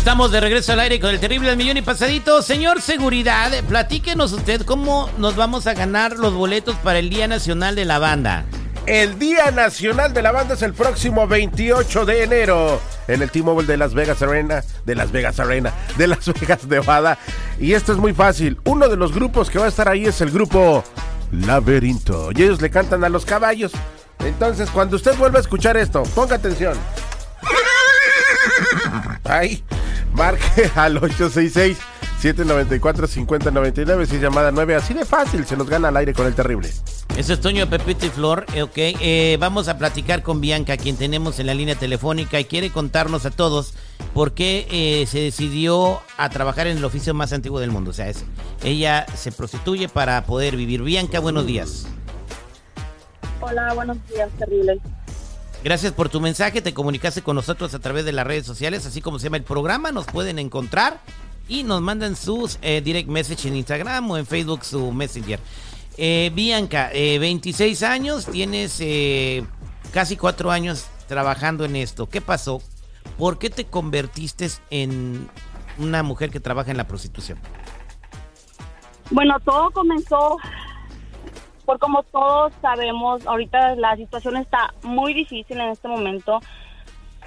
[0.00, 2.40] Estamos de regreso al aire con el terrible millón y pasadito.
[2.40, 7.76] Señor Seguridad, platíquenos usted cómo nos vamos a ganar los boletos para el Día Nacional
[7.76, 8.46] de la Banda.
[8.86, 13.68] El Día Nacional de la Banda es el próximo 28 de enero en el T-Mobile
[13.68, 17.18] de Las Vegas Arena, de Las Vegas Arena, de Las Vegas Nevada.
[17.60, 18.58] Y esto es muy fácil.
[18.64, 20.82] Uno de los grupos que va a estar ahí es el grupo
[21.30, 22.30] Laberinto.
[22.34, 23.72] Y ellos le cantan a los caballos.
[24.24, 26.72] Entonces, cuando usted vuelva a escuchar esto, ponga atención.
[29.24, 29.62] Ay,
[30.14, 31.78] marque al 866
[32.20, 34.74] 794 5099 si es llamada 9.
[34.74, 36.70] Así de fácil, se nos gana al aire con el terrible.
[37.16, 38.76] Eso es Toño Pepito y Flor, ok.
[38.76, 43.26] Eh, vamos a platicar con Bianca, quien tenemos en la línea telefónica y quiere contarnos
[43.26, 43.74] a todos
[44.14, 47.90] por qué eh, se decidió a trabajar en el oficio más antiguo del mundo.
[47.90, 48.24] O sea, es,
[48.62, 50.82] ella se prostituye para poder vivir.
[50.82, 51.86] Bianca, buenos días.
[53.40, 54.78] Hola, buenos días, terrible.
[55.62, 59.02] Gracias por tu mensaje, te comunicaste con nosotros a través de las redes sociales, así
[59.02, 61.00] como se llama el programa, nos pueden encontrar
[61.48, 65.38] y nos mandan sus eh, direct message en Instagram o en Facebook su Messenger.
[65.98, 69.44] Eh, Bianca, eh, 26 años, tienes eh,
[69.92, 72.08] casi cuatro años trabajando en esto.
[72.08, 72.62] ¿Qué pasó?
[73.18, 75.28] ¿Por qué te convertiste en
[75.76, 77.38] una mujer que trabaja en la prostitución?
[79.10, 80.38] Bueno, todo comenzó
[81.60, 86.40] por como todos sabemos, ahorita la situación está muy difícil en este momento,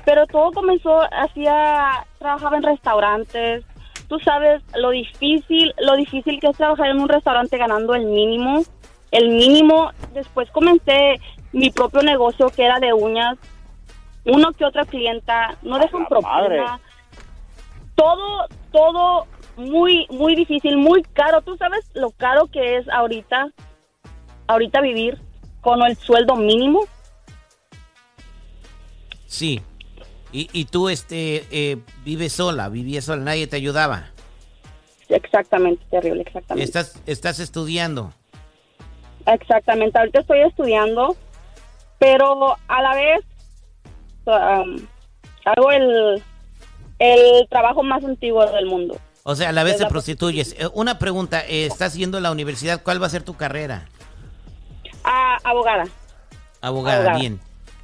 [0.05, 3.63] pero todo comenzó, hacía, trabajaba en restaurantes,
[4.07, 8.63] tú sabes lo difícil, lo difícil que es trabajar en un restaurante ganando el mínimo,
[9.11, 11.19] el mínimo, después comencé
[11.51, 13.37] mi propio negocio que era de uñas,
[14.25, 16.79] uno que otra clienta, no dejan propina,
[17.95, 19.27] todo, todo
[19.57, 23.51] muy, muy difícil, muy caro, tú sabes lo caro que es ahorita
[24.47, 25.19] ahorita vivir
[25.61, 26.85] con el sueldo mínimo.
[29.25, 29.61] Sí.
[30.31, 34.09] Y, y tú este eh, vives sola, vivías sola, nadie te ayudaba.
[35.09, 36.63] Exactamente, terrible, exactamente.
[36.63, 38.13] Estás, estás estudiando.
[39.25, 41.15] Exactamente, ahorita estoy estudiando,
[41.99, 43.25] pero a la vez
[44.25, 44.87] um,
[45.45, 46.23] hago el,
[46.99, 48.99] el trabajo más antiguo del mundo.
[49.23, 50.55] O sea, a la vez te prostituyes.
[50.59, 53.87] Eh, Una pregunta, eh, estás yendo a la universidad, ¿cuál va a ser tu carrera?
[55.03, 55.83] Ah, abogada.
[56.61, 57.19] Abogada, Abogada.
[57.19, 57.39] bien.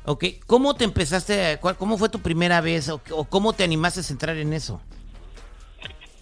[0.06, 3.64] Ok, ¿cómo te empezaste, a- cuál- cómo fue tu primera vez o, o cómo te
[3.64, 4.82] animaste a entrar en eso?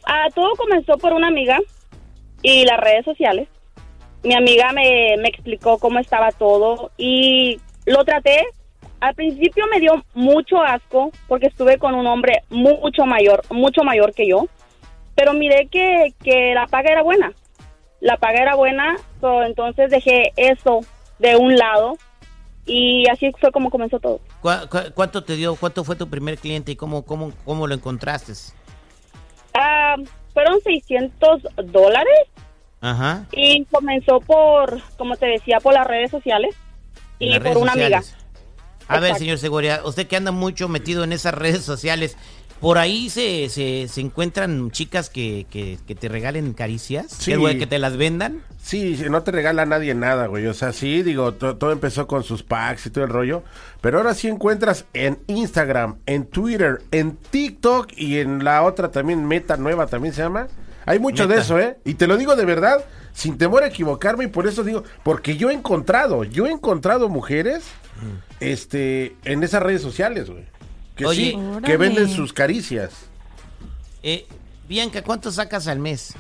[0.06, 1.60] Ah, todo comenzó por una amiga
[2.42, 3.48] y las redes sociales.
[4.24, 8.44] Mi amiga me, me explicó cómo estaba todo y lo traté.
[9.00, 14.14] Al principio me dio mucho asco porque estuve con un hombre mucho mayor, mucho mayor
[14.14, 14.48] que yo.
[15.16, 17.32] Pero miré que, que la paga era buena.
[18.00, 20.82] La paga era buena, so, entonces dejé eso
[21.20, 21.98] de un lado
[22.66, 24.20] y así fue como comenzó todo.
[24.42, 27.74] ¿Cuá- cuá- ¿Cuánto te dio, cuánto fue tu primer cliente y cómo, cómo, cómo lo
[27.74, 28.34] encontraste?
[29.54, 29.96] Ah,
[30.34, 32.14] fueron 600 dólares
[32.80, 33.26] Ajá.
[33.32, 36.56] Y comenzó por, como te decía, por las redes sociales
[37.18, 38.04] y por una amiga.
[38.88, 42.16] A ver, señor Seguridad, usted que anda mucho metido en esas redes sociales,
[42.60, 47.08] ¿por ahí se, se, se encuentran chicas que, que, que te regalen caricias?
[47.12, 47.32] Sí.
[47.32, 48.42] ¿Que, güey, que te las vendan?
[48.62, 50.46] Sí, no te regala nadie nada, güey.
[50.48, 53.44] O sea, sí, digo, to- todo empezó con sus packs y todo el rollo.
[53.82, 59.26] Pero ahora sí encuentras en Instagram, en Twitter, en TikTok y en la otra también,
[59.26, 60.48] Meta Nueva también se llama.
[60.86, 61.78] Hay mucho de eso, ¿eh?
[61.86, 65.36] Y te lo digo de verdad, sin temor a equivocarme, y por eso digo, porque
[65.36, 67.66] yo he encontrado, yo he encontrado mujeres,
[68.40, 70.44] este, en esas redes sociales, güey.
[70.98, 71.32] Que Oye.
[71.32, 73.06] sí, que venden sus caricias.
[74.04, 74.26] Eh,
[74.68, 76.14] Bianca, ¿cuánto sacas al mes?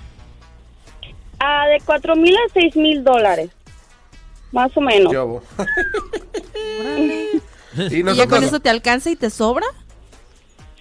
[1.39, 3.49] Ah, de 4 mil a 6 mil dólares,
[4.51, 5.11] más o menos.
[5.11, 5.41] Yo,
[7.77, 9.65] y ¿Y ya con eso te alcanza y te sobra?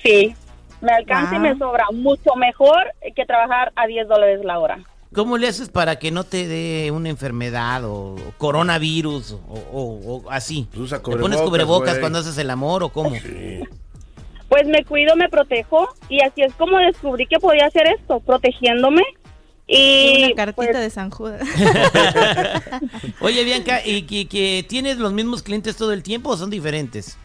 [0.03, 0.35] Sí,
[0.81, 4.79] me alcanza y me sobra mucho mejor que trabajar a 10 dólares la hora.
[5.15, 9.37] ¿Cómo le haces para que no te dé una enfermedad o coronavirus o,
[9.73, 10.69] o- o así?
[10.75, 13.11] Pues ¿Te pones cubrebocas, cuando haces el amor o cómo?
[13.15, 13.61] Sí.
[14.49, 19.03] Pues me cuido, me protejo y así es como descubrí que podía hacer esto, protegiéndome.
[19.67, 21.43] Y Una cartita pues, de San Judas.
[23.21, 27.19] Oye, Bianca, ¿y que, que tienes los mismos clientes todo el tiempo o son diferentes?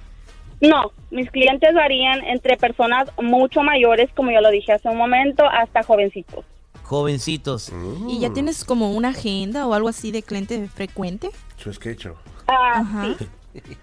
[0.62, 5.44] no, mis clientes varían entre personas mucho mayores, como ya lo dije hace un momento,
[5.50, 6.45] hasta jovencitos.
[6.83, 7.71] Jovencitos.
[8.07, 11.31] ¿Y ya tienes como una agenda o algo así de cliente frecuente?
[11.57, 12.07] Su sketch.
[12.47, 13.15] Ah, Ajá.
[13.17, 13.27] sí,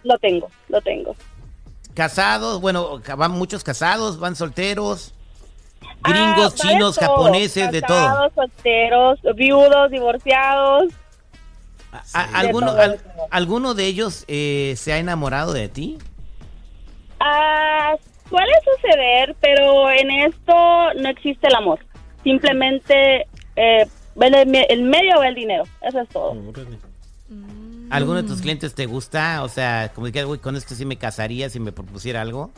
[0.05, 1.17] lo tengo, lo tengo.
[1.99, 5.13] Casados, bueno, van muchos casados, van solteros,
[6.05, 8.07] Ah, gringos, chinos, todo, japoneses, de todo.
[8.07, 10.85] casados, solteros, viudos, divorciados.
[12.13, 13.01] ¿Alguno, al- de.
[13.33, 15.99] ¿Alguno de ellos eh, se ha enamorado de ti?
[17.19, 17.97] Ah,
[18.29, 20.55] suele suceder, pero en esto
[21.03, 21.81] no existe el amor.
[22.23, 23.89] Simplemente eh,
[24.21, 25.65] el, el medio o el dinero.
[25.83, 26.37] Eso es todo.
[27.91, 29.43] ¿Alguno de tus clientes te gusta?
[29.43, 32.51] O sea, como que, güey, con esto sí me casaría si me propusiera algo.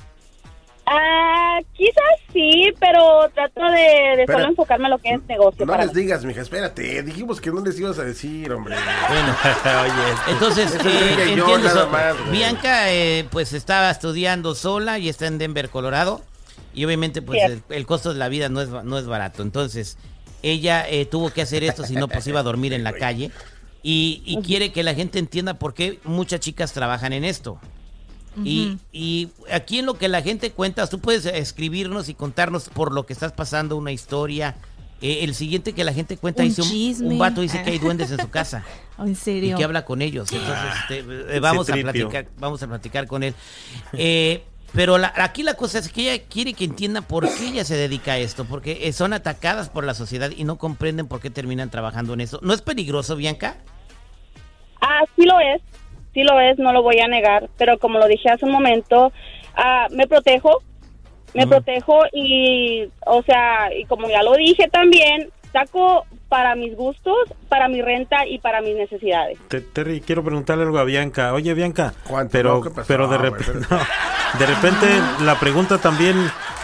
[0.86, 5.64] Ah, quizás sí, pero trato de, de Pero- solo enfocarme en lo que es negocio.
[5.64, 6.02] No para les mí.
[6.02, 7.02] digas, mija, espérate.
[7.04, 8.74] Dijimos que no les ibas a decir, hombre.
[9.08, 9.36] Bueno,
[9.82, 12.30] Oye, entonces, Eso eh, dije yo entiendes, nada o- más, güey.
[12.32, 16.22] Bianca, eh, pues estaba estudiando sola y está en Denver, Colorado.
[16.74, 17.74] Y obviamente, pues el, Cierto.
[17.74, 19.42] el costo de la vida no es, ba- no es barato.
[19.42, 19.96] Entonces,
[20.42, 23.30] ella eh, tuvo que hacer esto, si no, pues iba a dormir en la calle.
[23.82, 27.58] Y, y quiere que la gente entienda por qué muchas chicas trabajan en esto.
[28.44, 32.92] Y, y aquí en lo que la gente cuenta, tú puedes escribirnos y contarnos por
[32.92, 34.56] lo que estás pasando una historia.
[35.02, 37.08] Eh, el siguiente que la gente cuenta Un dice un, chisme.
[37.08, 38.62] un vato dice que hay duendes en su casa
[38.98, 39.56] Oh, ¿En y serio?
[39.56, 40.30] que habla con ellos.
[40.30, 43.34] Entonces, este, eh, vamos a platicar, vamos a platicar con él.
[43.94, 44.44] Eh,
[44.74, 47.76] pero la- aquí la cosa es que ella quiere que entienda por qué ella se
[47.76, 51.30] dedica a esto, porque eh, son atacadas por la sociedad y no comprenden por qué
[51.30, 52.38] terminan trabajando en eso.
[52.42, 53.56] ¿No es peligroso, Bianca?
[54.80, 55.60] Ah, sí lo es,
[56.14, 59.12] sí lo es, no lo voy a negar, pero como lo dije hace un momento,
[59.56, 60.62] ah, me protejo,
[61.34, 67.14] me protejo y, o sea, y como ya lo dije también, saco para mis gustos,
[67.50, 69.36] para mi renta y para mis necesidades.
[69.48, 71.34] Te- Terry, quiero preguntarle algo a Bianca.
[71.34, 72.32] Oye, Bianca, ¿Cuánto?
[72.32, 73.80] pero, No, pero de, Güey, repente, pero-
[74.38, 74.86] de repente
[75.24, 76.16] la pregunta también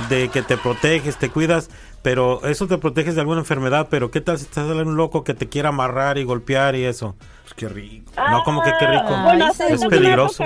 [0.09, 1.69] de que te proteges, te cuidas,
[2.03, 5.35] pero eso te proteges de alguna enfermedad, pero ¿qué tal si estás un loco que
[5.35, 7.17] te quiera amarrar y golpear y eso?
[7.43, 8.13] Pues qué rico.
[8.31, 9.05] No, como que qué rico.
[9.09, 9.65] Ah, Bueno, sí.
[9.69, 10.45] Es no ha peligroso.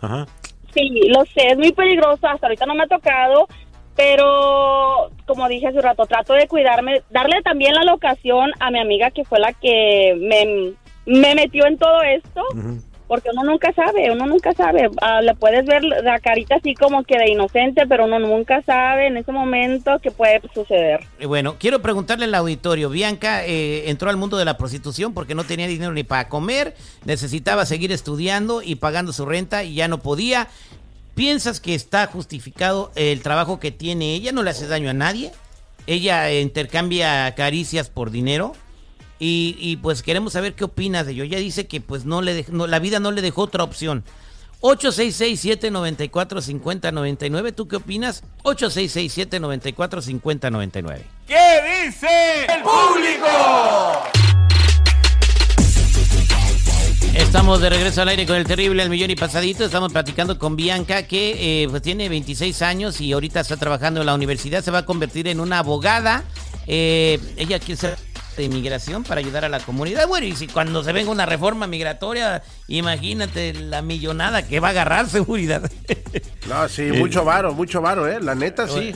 [0.00, 0.26] Ajá.
[0.72, 3.46] Sí, lo sé, es muy peligroso, hasta ahorita no me ha tocado,
[3.94, 4.95] pero
[5.36, 9.10] como dije hace un rato, trato de cuidarme, darle también la locación a mi amiga
[9.10, 10.72] que fue la que me,
[11.04, 12.42] me metió en todo esto,
[13.06, 17.04] porque uno nunca sabe, uno nunca sabe, Ah, le puedes ver la carita así como
[17.04, 21.00] que de inocente, pero uno nunca sabe en ese momento qué puede suceder.
[21.26, 22.88] Bueno, quiero preguntarle al auditorio.
[22.88, 26.74] Bianca eh, entró al mundo de la prostitución porque no tenía dinero ni para comer,
[27.04, 30.48] necesitaba seguir estudiando y pagando su renta y ya no podía.
[31.16, 34.32] ¿Piensas que está justificado el trabajo que tiene ella?
[34.32, 35.32] ¿No le hace daño a nadie?
[35.86, 38.52] Ella intercambia caricias por dinero.
[39.18, 41.24] Y, pues queremos saber qué opinas de ello.
[41.24, 44.04] Ella dice que pues no le la vida no le dejó otra opción.
[44.60, 47.54] 866-794-5099.
[47.54, 48.22] ¿Tú qué opinas?
[48.42, 51.00] 866-794-5099.
[57.16, 59.64] Estamos de regreso al aire con el terrible al millón y pasadito.
[59.64, 64.06] Estamos platicando con Bianca que eh, pues tiene 26 años y ahorita está trabajando en
[64.06, 64.62] la universidad.
[64.62, 66.24] Se va a convertir en una abogada.
[66.66, 67.96] Eh, ella quiere ser
[68.36, 70.06] de inmigración para ayudar a la comunidad.
[70.06, 74.70] Bueno, y si cuando se venga una reforma migratoria, imagínate la millonada que va a
[74.72, 75.70] agarrar seguridad.
[76.46, 78.18] No, sí, mucho varo, mucho varo, ¿eh?
[78.20, 78.94] La neta, sí.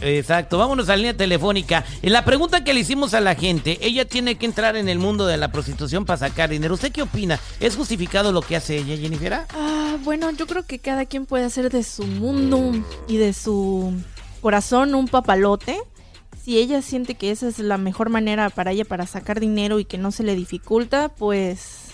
[0.00, 1.84] Exacto, vámonos a la línea telefónica.
[2.02, 4.98] En la pregunta que le hicimos a la gente, ella tiene que entrar en el
[4.98, 6.74] mundo de la prostitución para sacar dinero.
[6.74, 7.40] ¿Usted qué opina?
[7.60, 9.32] ¿Es justificado lo que hace ella, Jennifer?
[9.54, 12.72] Ah, bueno, yo creo que cada quien puede hacer de su mundo
[13.08, 13.94] y de su
[14.40, 15.78] corazón un papalote.
[16.42, 19.84] Si ella siente que esa es la mejor manera para ella para sacar dinero y
[19.84, 21.85] que no se le dificulta, pues...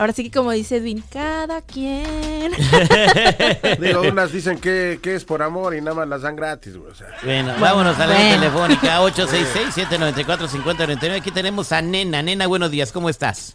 [0.00, 2.52] Ahora sí que como dice Edwin, cada quien.
[3.80, 6.90] Digo, unas dicen que, que es por amor y nada más las dan gratis, güey.
[6.90, 8.36] O sea, Bueno, vámonos a la bueno.
[8.36, 11.16] telefónica 866-794-5099.
[11.18, 12.22] Aquí tenemos a Nena.
[12.22, 13.52] Nena, buenos días, ¿cómo estás?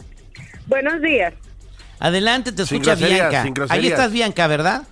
[0.67, 1.33] Buenos días.
[1.97, 3.65] Adelante, te Sin escucha groserías, Bianca.
[3.65, 4.83] sin Ahí estás, Bianca, ¿verdad?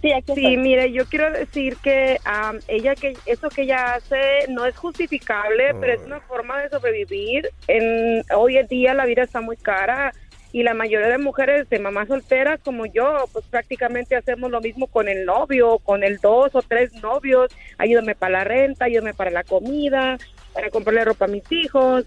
[0.00, 2.20] Sí, aquí Sí, mire, yo quiero decir que
[2.68, 7.50] ella que eso que ella hace no es justificable, pero es una forma de sobrevivir.
[7.66, 10.12] En hoy en día la vida está muy cara
[10.52, 14.86] y la mayoría de mujeres de mamás solteras como yo, pues prácticamente hacemos lo mismo
[14.86, 17.50] con el novio, con el dos o tres novios.
[17.78, 20.18] Ayúdame para la renta, ayúdame para la comida,
[20.52, 22.04] para comprarle ropa a mis hijos.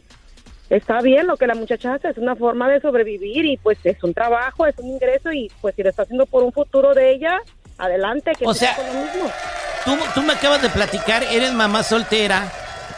[0.69, 4.03] Está bien lo que la muchacha hace, es una forma de sobrevivir y pues es
[4.03, 7.11] un trabajo, es un ingreso y pues si lo está haciendo por un futuro de
[7.11, 7.39] ella,
[7.77, 9.31] adelante, que O sea- con lo mismo.
[9.85, 12.51] Tú, tú me acabas de platicar, eres mamá soltera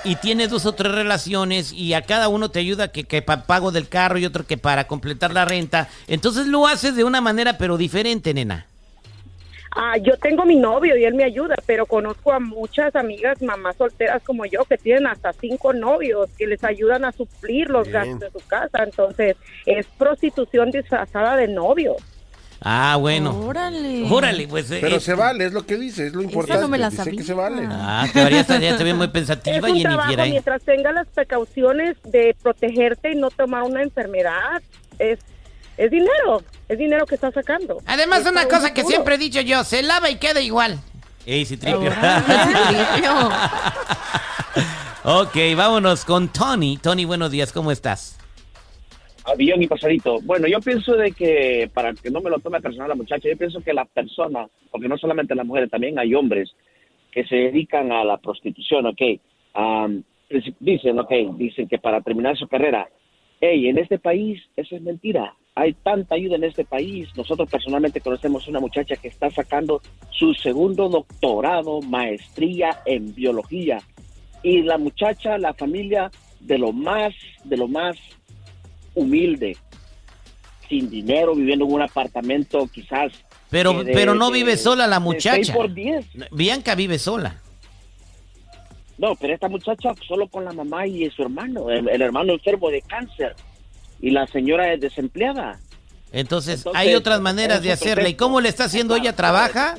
[0.04, 3.44] y tienes dos o tres relaciones y a cada uno te ayuda que, que para
[3.44, 5.90] pago del carro y otro que para completar la renta.
[6.08, 8.66] Entonces lo haces de una manera pero diferente, nena.
[9.80, 13.76] Ah, yo tengo mi novio y él me ayuda, pero conozco a muchas amigas mamás
[13.76, 17.94] solteras como yo que tienen hasta cinco novios que les ayudan a suplir los Bien.
[17.94, 18.84] gastos de su casa.
[18.84, 19.36] Entonces,
[19.68, 21.96] es prostitución disfrazada de novio.
[22.62, 23.38] Ah, bueno.
[23.40, 24.08] Órale.
[24.10, 24.70] Órale, pues.
[24.72, 26.62] eh, pero eh, se vale, es lo que dice, es lo importante.
[26.62, 27.20] no me la dice sabía.
[27.20, 27.68] que se vale.
[27.70, 30.28] Ah, que ahora estaría también muy Es pensativa, un trabajo Jennifer.
[30.28, 30.32] ¿eh?
[30.32, 34.62] mientras tenga las precauciones de protegerte y no tomar una enfermedad.
[34.98, 35.20] Es,
[35.78, 36.44] es dinero.
[36.68, 37.78] Es dinero que está sacando.
[37.86, 40.80] Además, Está una un cosa que siempre he dicho yo, se lava y queda igual.
[41.26, 41.92] Ey, sí, tripio.
[45.04, 46.78] ok, vámonos con Tony.
[46.78, 48.16] Tony, buenos días, ¿cómo estás?
[49.28, 50.20] Avión y pasadito.
[50.22, 53.38] Bueno, yo pienso de que, para que no me lo tome personal la muchacha, yo
[53.38, 56.52] pienso que la persona, porque no solamente las mujeres, también hay hombres
[57.12, 59.02] que se dedican a la prostitución, ¿ok?
[60.30, 62.88] Princip- dicen, ok, dicen que para terminar su carrera,
[63.40, 65.34] hey, en este país, eso es mentira.
[65.56, 67.10] Hay tanta ayuda en este país.
[67.16, 69.82] Nosotros personalmente conocemos una muchacha que está sacando
[70.12, 73.82] su segundo doctorado, maestría en biología.
[74.44, 77.98] Y la muchacha, la familia, de lo más, de lo más
[78.98, 79.56] humilde,
[80.68, 83.12] sin dinero, viviendo en un apartamento quizás.
[83.50, 85.54] Pero, de- pero no de- vive sola la muchacha.
[85.54, 85.70] por.
[86.32, 87.42] Bianca vive sola.
[88.98, 92.70] No, pero esta muchacha solo con la mamá y su hermano, el, el hermano enfermo
[92.70, 93.36] de cáncer
[94.02, 95.60] y la señora es desempleada.
[96.12, 98.10] Entonces, Entonces, hay otras maneras de hacerla.
[98.10, 99.14] ¿Y cómo le está haciendo ella?
[99.16, 99.76] ¿Trabaja?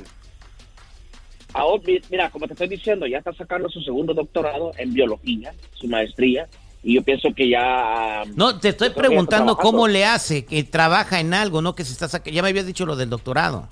[1.53, 5.53] Ahora, mi- mira, como te estoy diciendo, ya está sacando su segundo doctorado en biología,
[5.75, 6.47] su maestría,
[6.83, 8.23] y yo pienso que ya...
[8.25, 11.93] um, No, te estoy preguntando cómo le hace, que trabaja en algo, no que se
[11.93, 12.35] está sacando.
[12.35, 13.69] Ya me habías dicho lo del doctorado.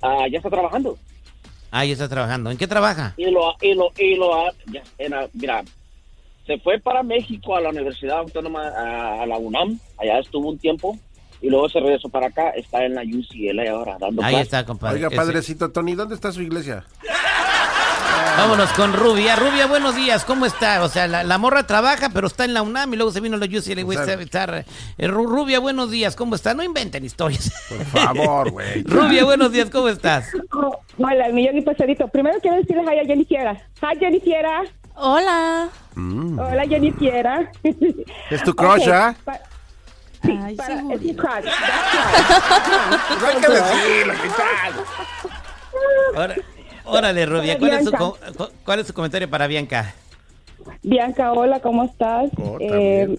[0.00, 0.98] Ah, ya está trabajando.
[1.70, 2.50] Ah, ya está trabajando.
[2.50, 3.14] ¿En qué trabaja?
[3.16, 5.62] y lo y lo y lo ha- ya, en mira
[6.46, 10.58] se fue para México a la Universidad Autónoma a, a la UNAM allá estuvo un
[10.58, 10.98] tiempo
[11.40, 14.96] y luego se regresó para acá está en la UCLA ahora dando Ahí está, compadre.
[14.96, 16.84] Oiga, padrecito Tony, ¿dónde está su iglesia?
[18.36, 19.36] Vámonos con Rubia.
[19.36, 20.24] Rubia, buenos días.
[20.24, 20.82] ¿Cómo está?
[20.82, 23.36] O sea, la, la morra trabaja, pero está en la UNAM y luego se vino
[23.36, 23.82] la UCLA.
[23.82, 24.64] güey, O sea- está- eh,
[25.08, 26.16] Ru- Rubia, buenos días.
[26.16, 26.54] ¿Cómo está?
[26.54, 27.52] No inventen historias.
[27.68, 28.82] Por favor, güey.
[28.86, 29.70] Rubia, buenos días.
[29.70, 30.28] ¿Cómo estás?
[30.98, 32.08] Hola, el millón y pasadito.
[32.08, 33.52] Primero quiero decirles hi a Jennifiera.
[33.82, 34.62] Hi, Jennifiera.
[34.94, 35.68] Hola.
[35.96, 37.50] Hola, Jennifiera.
[38.30, 39.14] ¿Es tu crush, ah?
[40.24, 41.44] sí, Ay, para- es mi crush.
[41.44, 43.00] that's right.
[43.20, 44.74] Pues hay que decirlo, ¿qué tal?
[46.16, 46.34] Ahora-
[46.84, 47.58] órale, Rubia.
[47.58, 47.92] ¿Cuál es, su,
[48.64, 49.94] ¿Cuál es su comentario para Bianca?
[50.82, 52.30] Bianca, hola, ¿cómo estás?
[52.38, 53.16] Oh, Eh,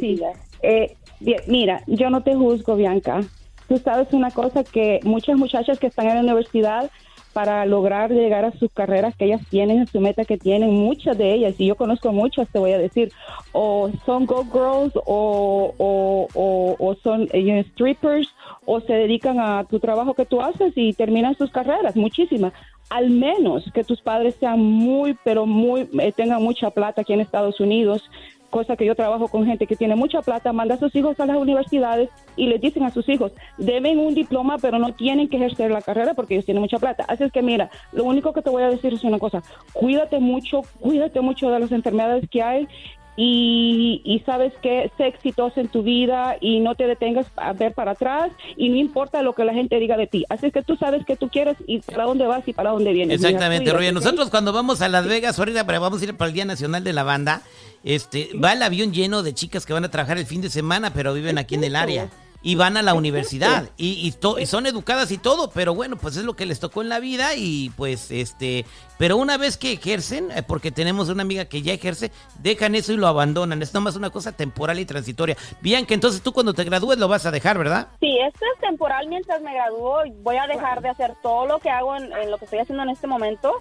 [0.00, 0.20] sí.
[0.62, 3.22] Eh, bien, mira, yo no te juzgo, Bianca.
[3.68, 6.90] Tú sabes una cosa que muchas muchachas que están en la universidad
[7.36, 11.18] para lograr llegar a sus carreras que ellas tienen, a su meta que tienen, muchas
[11.18, 13.12] de ellas, y yo conozco muchas, te voy a decir,
[13.52, 19.78] o son go girls o, o, o, son eh, strippers o se dedican a tu
[19.80, 22.54] trabajo que tú haces y terminan sus carreras, muchísimas.
[22.88, 27.20] Al menos que tus padres sean muy, pero muy, eh, tengan mucha plata aquí en
[27.20, 28.02] Estados Unidos,
[28.50, 31.26] cosa que yo trabajo con gente que tiene mucha plata, manda a sus hijos a
[31.26, 35.36] las universidades y les dicen a sus hijos, deben un diploma, pero no tienen que
[35.36, 37.04] ejercer la carrera porque ellos tienen mucha plata.
[37.08, 40.18] Así es que mira, lo único que te voy a decir es una cosa, cuídate
[40.18, 42.68] mucho, cuídate mucho de las enfermedades que hay
[43.16, 47.72] y, y sabes que sé exitosa en tu vida y no te detengas a ver
[47.72, 50.24] para atrás y no importa lo que la gente diga de ti.
[50.28, 52.92] Así es que tú sabes que tú quieres y para dónde vas y para dónde
[52.92, 53.22] vienes.
[53.22, 53.70] Exactamente.
[53.72, 53.80] ¿ok?
[53.92, 56.84] Nosotros cuando vamos a Las Vegas, ahorita pero vamos a ir para el Día Nacional
[56.84, 57.42] de la Banda,
[57.84, 60.92] este, va el avión lleno de chicas que van a trabajar el fin de semana,
[60.92, 62.10] pero viven aquí en el área.
[62.48, 65.96] Y van a la universidad y, y, to- y son educadas y todo, pero bueno,
[65.96, 68.64] pues es lo que les tocó en la vida y pues este,
[68.98, 72.92] pero una vez que ejercen, eh, porque tenemos una amiga que ya ejerce, dejan eso
[72.92, 73.60] y lo abandonan.
[73.62, 75.36] Es nomás una cosa temporal y transitoria.
[75.60, 77.88] Bien, que entonces tú cuando te gradúes lo vas a dejar, ¿verdad?
[77.98, 80.02] Sí, esto es temporal mientras me gradúo.
[80.22, 82.84] Voy a dejar de hacer todo lo que hago en, en lo que estoy haciendo
[82.84, 83.54] en este momento.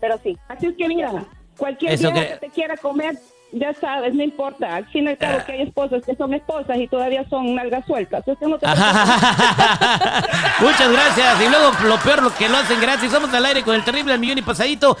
[0.00, 0.38] Pero sí.
[0.48, 1.22] Así es que mira,
[1.58, 2.46] cualquier Eso vieja que- que...
[2.46, 3.18] te quiera comer,
[3.52, 4.76] ya sabes, no importa.
[4.76, 7.86] Al fin y al cabo que hay esposas que son esposas y todavía son nalgas
[7.86, 8.26] sueltas.
[8.26, 8.82] Eso no te Muchas
[10.92, 11.40] gracias.
[11.40, 13.10] Y luego lo peor, lo que lo hacen gratis.
[13.10, 14.96] Somos al aire con el terrible al millón y pasadito.